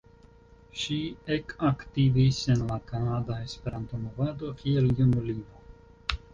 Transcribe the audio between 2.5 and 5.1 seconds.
en la kanada Esperanto-movado kiel